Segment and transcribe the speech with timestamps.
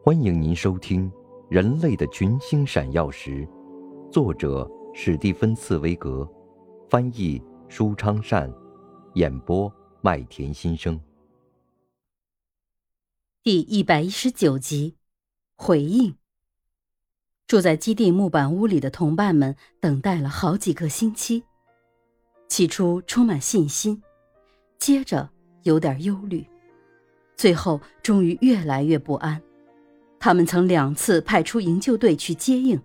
[0.00, 1.10] 欢迎您收听
[1.50, 3.46] 《人类的群星闪耀时》，
[4.10, 6.26] 作者史蒂芬·茨威格，
[6.88, 8.50] 翻译舒昌善，
[9.14, 10.98] 演播麦田心声。
[13.42, 14.94] 第一百一十九集，
[15.56, 16.14] 回应。
[17.48, 21.42] 住在基地木板屋里的同伴们等待了好几个星期，
[22.48, 24.00] 起初充满信心，
[24.78, 25.28] 接着
[25.64, 26.46] 有点忧虑，
[27.36, 29.42] 最后终于越来越不安。
[30.20, 32.80] 他们曾两次派出营救队去接应，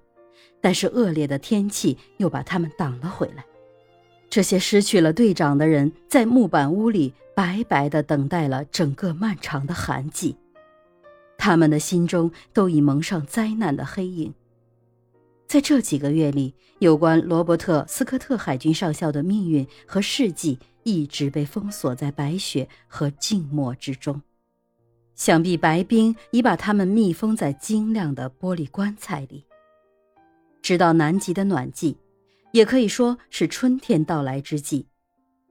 [0.62, 3.44] 但是恶劣的天气又把他们挡了回来。
[4.30, 10.36] 这些失去了队长的人在木板屋里白白的等待了整个漫长的寒季，
[11.38, 14.34] 他们的心中都已蒙上灾难的黑影。
[15.46, 24.20] 在这几个月里，有关罗伯特·斯科特海军上校的命运和事迹一直被封锁在白雪和静默之中。
[25.16, 29.46] 想必白冰已把他们密封在晶亮的玻璃棺材里。
[30.62, 31.98] 直到南极的暖季，
[32.52, 34.88] 也可以说是春天到来之际，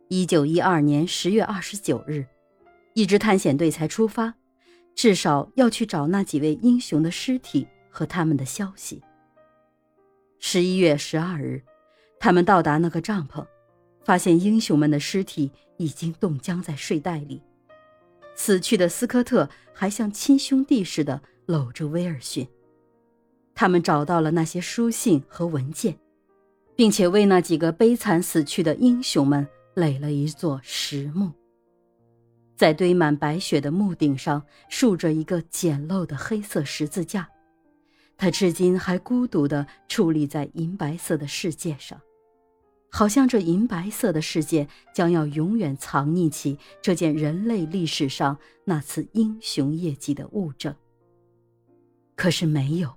[0.08, 2.26] 一九一二年十月二十九日，
[2.94, 4.34] 一支探险队才出发，
[4.94, 9.02] 至少要去找那几位英雄的尸体和他们的消息。
[10.38, 11.62] 十一月十二日，
[12.18, 13.46] 他们到达那个帐篷，
[14.04, 17.40] 发现英雄们的尸体已经冻僵在睡袋里。
[18.34, 22.46] 死去的斯科特还像亲兄弟似的搂着威尔逊。
[23.54, 25.96] 他们找到了那些书信和文件，
[26.74, 31.30] 并且为那几个悲惨死去的英雄们垒了一座石墓。
[32.56, 37.28] 在堆满白雪的墓顶上竖着一个简陋的黑色十字架，
[38.16, 42.00] 它至今还孤独地矗立在银白色的世界上。
[42.94, 50.74] 好像这银白色的世界将要永远藏匿起这件人类历史上那次英雄业绩的物证。
[52.14, 52.92] 可是没有，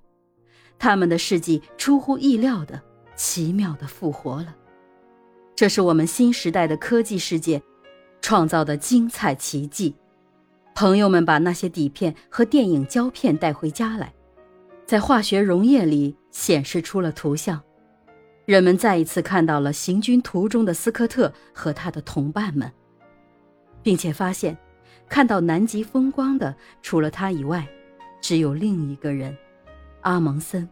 [0.78, 2.84] 他们的事迹出乎意料的
[3.16, 4.54] 奇妙的复活了。
[5.56, 7.64] 这是我们新时代的科技世界
[8.22, 9.96] 创造的精彩奇迹。
[10.76, 14.14] 朋友们把那些底片和电影胶片带回家来，
[14.86, 17.64] 在化学溶液里显示出了图像。
[18.46, 22.72] 人们再一次看到了行军途中的斯科特和他的同伴们，
[23.82, 24.56] 并且发现，
[25.10, 27.68] 看到南极风光的除了他以外，
[28.22, 29.36] 只有另一个人——
[30.02, 30.68] 阿蒙森。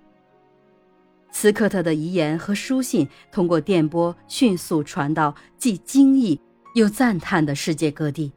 [1.32, 6.40] 斯科特的遗言和书信通过电波迅速传到既惊异
[6.76, 8.32] 又赞叹的世界各地，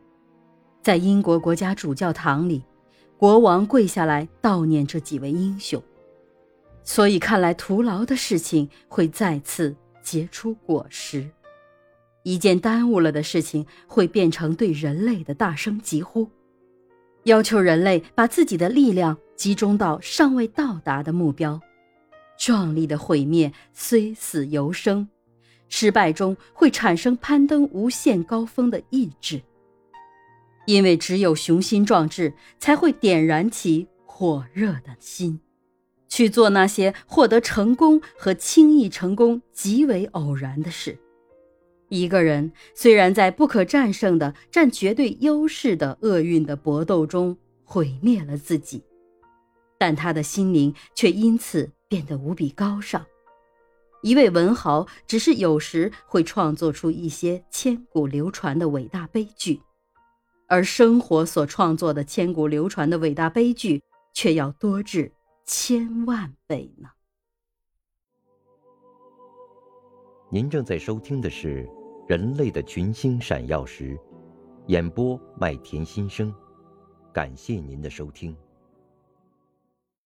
[0.82, 2.64] 在英国国家主教堂里，
[3.18, 5.82] 国王跪下来悼念这几位英雄。
[6.88, 11.28] 所以看来，徒劳的事情会再次结出果实，
[12.22, 16.30] 一件耽误了的事情会变成对人类的大声疾呼，
[17.24, 21.60] 要求人类把自己的力量集中到尚未到达的目标。
[22.38, 25.08] 壮丽的毁灭虽死犹生，
[25.68, 29.42] 失败中会产生攀登无限高峰的意志，
[30.66, 35.41] 因为只有雄心壮志才会点燃起火热的心。
[36.16, 40.99] 去做那些获得成功和轻易成功极为偶然的事。
[41.91, 48.82] 一个人虽然在不可战胜的、占绝对优势的厄运的搏斗中毁灭了自己，
[49.77, 53.04] 但他的心灵却因此变得无比高尚。
[54.00, 59.60] 一位文豪只是有时会创作出一些千古流传的伟大悲剧，
[60.48, 63.83] 而生活所创作的千古流传的伟大悲剧
[64.15, 65.12] 却要多至。
[65.47, 66.89] 千万倍呢！
[70.29, 71.65] 您正在收听的是
[72.09, 73.97] 《人类的群星闪耀时》，
[74.67, 76.34] 演播麦田心声，
[77.12, 78.37] 感谢您的收听。